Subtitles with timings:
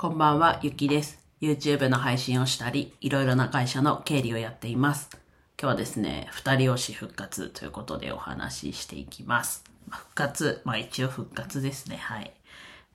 [0.00, 1.18] こんばんは、ゆきです。
[1.42, 5.10] YouTube の配信をしたり、いろいろな会社の経理をやっています。
[5.12, 5.20] 今
[5.58, 9.62] 日はですね、二人推し復活ということでお話ししていきます。
[9.90, 12.32] 復活、まあ一応復活ですね、はい。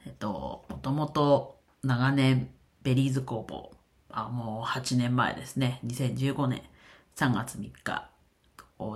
[0.08, 2.50] えっと、もともと長年
[2.82, 3.72] Berryz工房、
[4.10, 6.64] あもう8年前ですね、2015年
[7.18, 8.10] 3月3日、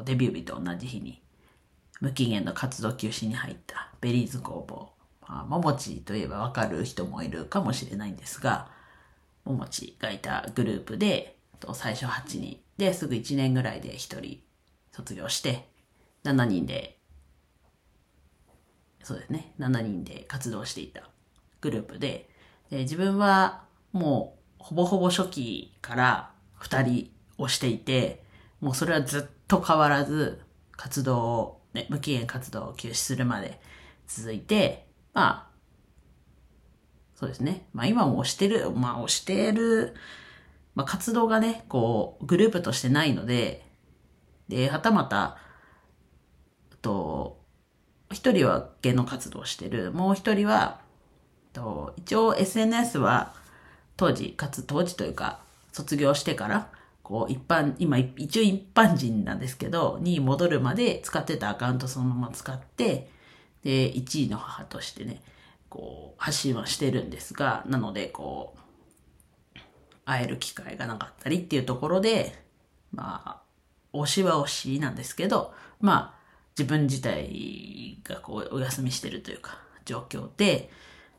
[0.06, 1.22] デビュー日と同じ日に
[2.02, 4.99] 無期限の活動休止に入った Berryz工房。
[5.30, 8.68] あ、ももちといえばわかる人もいるかもしれないんですが、
[9.46, 11.38] ももちがいたグループで、
[11.74, 14.40] 最初8人で、すぐ1年ぐらいで1人
[14.92, 15.68] 卒業して、
[16.24, 16.98] 7人で、
[19.04, 21.04] そうですね、7人で活動していた
[21.62, 22.30] グループで、
[22.70, 28.24] で自分はもうほぼほぼ初期から2人をしていて、
[28.62, 33.60] もうそれはずっと変わらず活動を、ね、無期限活動を休止するまで
[34.08, 35.50] 続いて、まあ、
[37.16, 37.68] そうですね。
[37.74, 39.94] まあ今も押してる、まあ押してる、
[40.76, 43.66] まあ活動がね、こう、グループとしてないので、
[44.48, 45.38] で、はたまた、
[46.82, 47.40] と、
[48.12, 50.82] 一人は芸能活動してる、もう一人は、
[51.54, 53.34] と、一応 SNS は
[53.98, 55.40] 当時、かつ当時というか、
[55.72, 56.70] 卒業してから、
[57.04, 63.10] こう一般、今一応一般人なんですけど、に戻るまで使ってたアカウントそのまま使って、
[63.64, 65.22] で、1位の母としてね、
[65.70, 68.56] こう、発信はしてるんですが、なので、こ
[69.56, 69.60] う、
[70.06, 72.44] 会える機会がなかったりっていうところで、
[72.92, 73.42] まあ、
[73.94, 76.20] 推しは推しなんですけど、まあ、
[76.58, 80.70] 自分自体がこう、お休みしてるというか、状況で、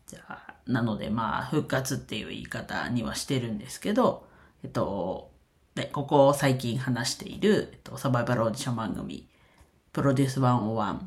[0.06, 4.26] じゃあ、なのでまあ、復活っていう言い方にはしてるんですけど、
[4.62, 5.30] えっと、
[5.74, 9.28] で、ここ最近話している、えっと、サバイバルオーディション番組、
[9.92, 10.98] PRODUCE 101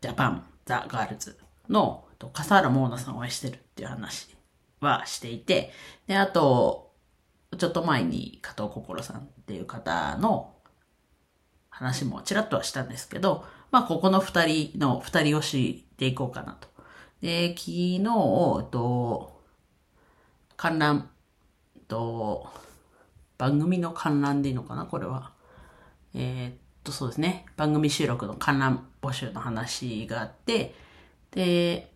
[0.00, 4.36] JAPAN THE GIRLS の笠原桃奈さんを愛してるっていう話
[4.80, 5.72] はしていて、
[6.06, 6.92] で、あと、
[7.56, 10.54] ちょっと前に加藤心さんっていう方の
[11.70, 16.68] 話もちらっとはしたんですけど、まあ、ここの二人の二人推しでいこうかなと。
[17.20, 18.02] で、昨日、
[18.70, 19.40] と、
[20.56, 21.10] 観覧、
[21.88, 22.48] と、
[23.38, 25.32] 番組の観覧でいいのかなこれは。
[26.14, 27.44] えー、と、そうですね。
[27.56, 30.74] 番組収録の観覧募集の話があって、
[31.32, 31.92] で、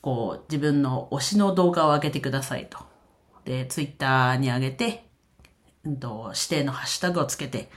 [0.00, 2.78] こう、自分の推しの動画を上げてくださいと。
[3.44, 5.04] で、ツイッターに上げて、
[5.84, 7.70] うんと、指定のハッシュタグをつけて、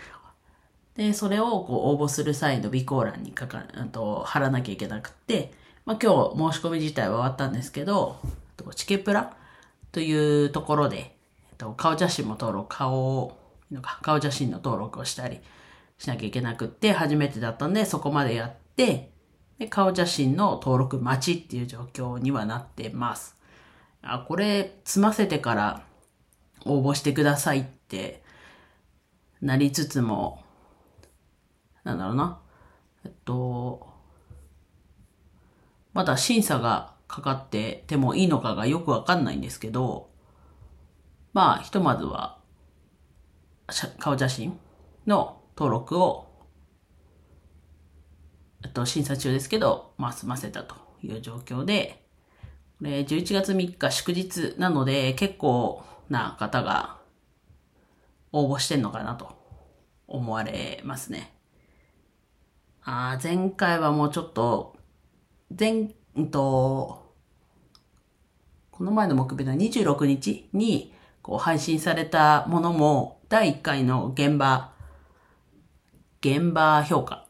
[0.95, 5.51] で、それをこう応募する際の備考欄に書か、うんと、貼らなきゃいけなくて、
[5.85, 8.19] まあ今日申し込み自体は終わったんですけど、
[8.75, 9.35] チケプラ
[9.91, 11.17] というところで、
[11.77, 13.37] 顔写真も登録、顔を、
[14.01, 15.39] 顔写真の登録をしたり
[16.01, 19.11] しなきゃいけなくって、初めてだったんで、そこまでやって、
[19.59, 23.37] で、顔写真の登録待ちっていう状況にはなってます。
[24.01, 25.83] あ、これ、済ませてから
[26.65, 28.23] 応募してくださいって
[29.43, 30.43] なりつつも、
[31.83, 32.39] なんだろうな。
[33.05, 33.87] えっと、
[35.93, 40.09] まだ審査がかかっててもいいのかがよくわかんないんですけど、
[41.31, 42.39] まあ、ひとまずは、
[43.99, 44.59] 顔写真
[45.05, 46.31] の登録を
[48.63, 52.05] えっと、審査中ですけど、まあ、済ませたという状況で、
[52.79, 56.97] で11月3日祝日なので、結構な方が
[58.31, 59.35] 応募してんのかなと
[60.07, 61.33] 思われますね。
[62.83, 64.77] あ前回はもうちょっと、
[65.57, 65.93] 前、ん
[66.31, 67.13] と、
[68.71, 74.73] この前の木曜日の26日にこう配信されたものも、第1回の現場、
[76.21, 77.25] 現場評価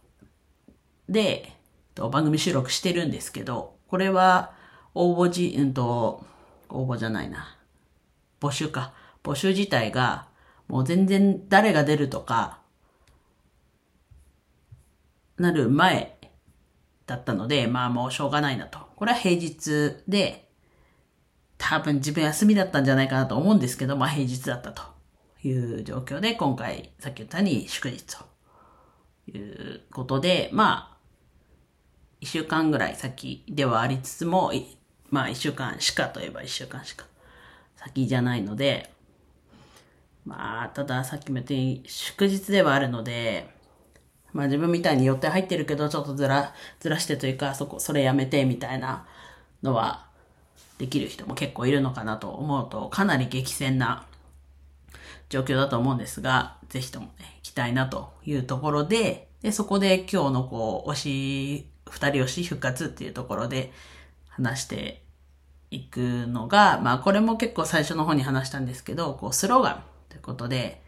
[1.07, 1.53] で、
[1.95, 4.53] 番組収録してるんですけど、これは
[4.93, 6.25] 応募じ、うんと、
[6.69, 7.57] 応募じゃないな。
[8.39, 8.93] 募集か。
[9.23, 10.27] 募集自体が、
[10.67, 12.59] もう全然誰が出るとか、
[15.37, 16.17] なる前
[17.07, 18.79] だったので、まあもうしょうがないなと。
[18.95, 20.49] これは平日で、
[21.57, 24.81] 多分自分休みだったんじゃないかなと思うんですけど、まあ平日だったと
[25.43, 28.30] いう状況で、今回さっき言ったように祝日と
[29.27, 30.97] いうことで、まあ、
[32.19, 34.51] 一週間ぐらい先ではありつつも、
[35.09, 37.05] まあ一週間しかといえば一週間しか
[37.75, 38.91] 先じゃないので、
[40.25, 43.49] まあ、たださっきも言ったように祝日ではあるので、
[44.33, 49.05] まあ自分みたいに予定入ってるけど、ちょっとずら、ずらしてというか、そこ、それやめてみたいな
[49.63, 50.05] のは
[50.77, 54.05] できる人も結構いるのかなと思うと、かなり激戦な
[55.31, 63.71] 状況だと思うんですが、ぜひともね、行きたいなというところで、で、そこで今日のこう、推し、二人推し復活っていうところで
[64.27, 65.03] 話して
[65.71, 70.83] いくのが、まあこれも結構最初の方に話したんですけど、こうスローガンということで、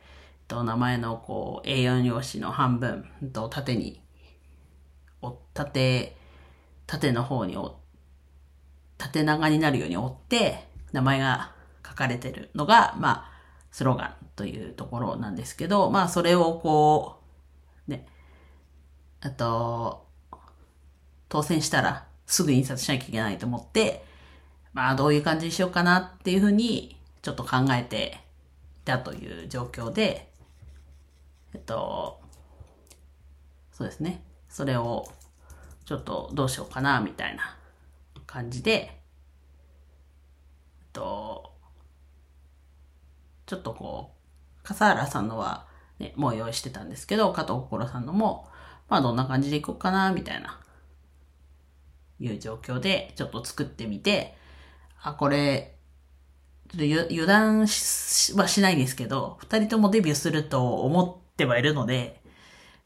[0.49, 4.01] と名前のこう A4 用紙の半分と縦に、
[5.53, 6.17] 縦、
[6.85, 7.57] 縦の方に
[8.97, 11.53] 縦長になるように折って、名前が
[11.87, 13.31] 書かれてるのが、まあ、
[13.71, 17.19] スローガンというところなんですけど、まあそれをこ
[17.88, 18.07] う、ね、
[19.21, 20.07] あと、
[21.30, 24.06] 当選したらすぐ印刷しなきゃいけないと思って、
[24.74, 28.18] まあどういう感じにしようかなっていうふうにちょっと考えて
[28.83, 30.30] いたという状況で、
[31.53, 32.19] えっと、
[33.71, 34.24] そうですね。
[34.50, 35.07] それを
[35.86, 37.57] ちょっとどうしようかなみたいな
[38.25, 38.86] 感じで、え
[40.83, 41.51] っと、
[43.45, 44.22] ちょっとこう、
[44.63, 45.68] 笠原さんのは、
[46.00, 48.48] ね、もう用意してたんですけど、加藤心さんのも、
[48.89, 50.60] まあどんな感じでいこうかな、みたいな、
[52.19, 54.36] いう状況で、ちょっと作ってみて、
[55.01, 55.75] あ、これ、
[56.69, 62.21] ちょっと油断はしないですけど、二人ともデビューすると思ってはいるので、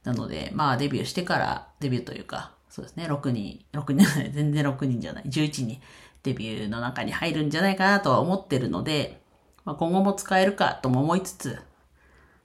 [0.03, 5.81] なので、まあデビューしてから、デビューというか、そうですね、6人、6人じゃない、全然6人じゃない、11人
[6.23, 9.21] デビューの中に入るんじゃないかなとは思ってるので、
[9.67, 11.59] まあ、今後も使えるかとも思いつつ、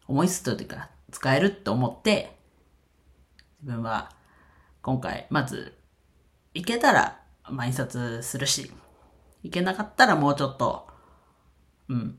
[0.08, 2.36] 思いつつというか、使えると思って、
[3.62, 4.10] 自分は
[4.82, 5.78] 今回、まず、
[6.52, 8.72] いけたら、まあ、印刷するし、
[9.44, 10.88] いけなかったらもうちょっと、
[11.88, 12.18] うん、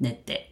[0.00, 0.50] 練って、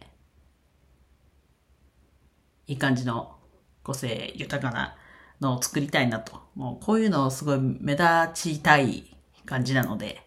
[2.67, 3.39] いい感じの
[3.81, 4.95] 個性豊かな
[5.41, 6.39] のを作りたいなと。
[6.53, 8.05] もうこういうのをすごい目立
[8.35, 9.17] ちたい
[9.47, 10.26] 感じなので、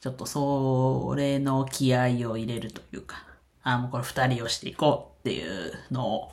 [0.00, 3.26] ちょっとそれの気合を入れるというか、
[3.62, 6.32] あ、もうこれ二人をしていこうっていうのを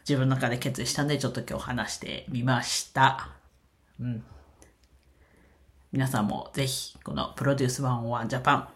[0.00, 3.30] 自分の中で決意したんで、ちょっと今日話してみました。
[3.98, 4.22] うん。
[5.92, 8.68] 皆さんもぜひ、このプロデュース101ジャパン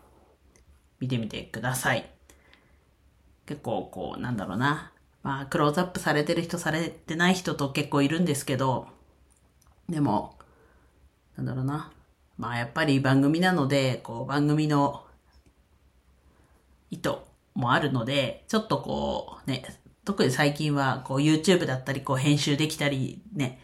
[1.00, 2.08] 見てみてください。
[3.44, 4.92] 結構こう、なんだろうな。
[5.22, 8.88] まあ、クローズアップされてる人、されてない人と結構いるんですけど、
[9.88, 10.38] でも、
[11.36, 11.92] なんだろうな。
[12.38, 15.04] まあやっぱり番組なので、こう番組の
[16.90, 17.16] 意図
[17.54, 19.64] もあるので、ちょっとこうね、
[20.04, 23.60] 特に最近はこう YouTube だったりこう編集できたりね、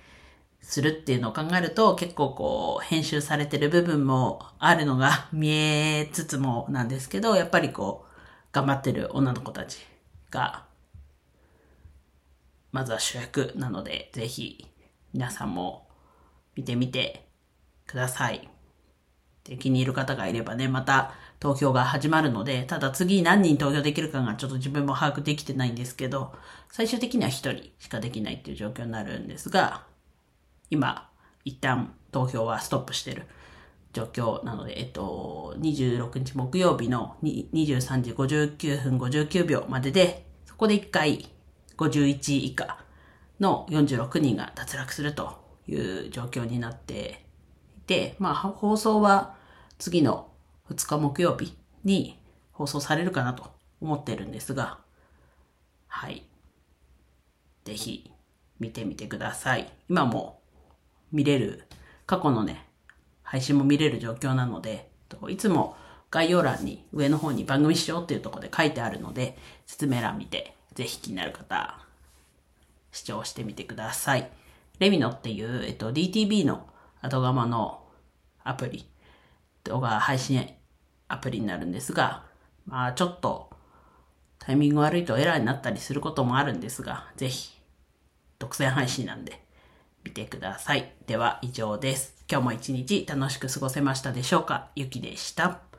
[0.61, 8.13] するっていうのを考えると結構こう編集されてる部分もあるのが 見えつつもなんですけど、やっぱりこう
[8.53, 9.79] 頑張ってる女の子たち
[10.31, 10.65] が
[12.73, 14.67] まずは主役なので、ぜひ
[15.13, 15.87] 皆さんも
[16.57, 17.29] 見てみて
[17.87, 18.54] ください。
[19.59, 26.33] 気に入る方がいればね、また投票が始まるので、ただ次何人投票できるかがちょっと自分も把握できてないんですけど、
[26.71, 29.85] 最終的には1人しかできないっていう状況になるんですが、
[30.71, 31.11] 今、
[31.45, 33.27] 一旦投票はストップしてる
[33.93, 41.29] 状況なので、えっと、26日木曜日の23時59分59秒までで、そこで1回
[41.77, 42.79] 51以下
[43.41, 45.39] の46人が脱落すると
[45.69, 47.25] いう状況になって、
[48.19, 49.35] まあ、放送は
[49.79, 50.29] 次の
[50.71, 52.19] 2日木曜日に
[52.53, 53.51] 放送されるかなと
[53.81, 54.79] 思ってるんですが、
[55.87, 56.25] はい。
[57.65, 58.11] ぜひ
[58.59, 59.71] 見てみてください。
[59.89, 60.41] 今も
[61.13, 61.65] 見れる、
[62.07, 62.67] 過去のね、
[63.23, 64.91] 配信も見れる状況なので、
[65.29, 65.77] いつも
[66.11, 69.37] 概要欄に上の方に番組視聴っていうところで書いてあるので、
[69.67, 71.79] 説明欄見て、ぜひ気になる方、
[72.93, 74.31] 視聴してみてください。
[74.79, 76.67] レミノっていう、えっと、DTV の
[77.05, 77.83] 窓ガマの
[78.45, 78.89] アプリ、
[79.65, 80.49] 動画配信
[81.07, 82.25] アプリになるんですが、
[82.65, 83.51] まあちょっと
[84.39, 87.61] タイミング悪いとエラーになったりすることもあるんですが、ぜひ
[88.39, 89.45] 独占配信なんで
[90.03, 90.95] 見てください。
[91.07, 92.25] では以上です。
[92.27, 94.71] 今日も一日楽しく過ごせましたでしょうか？
[94.75, 95.74] ゆきでした。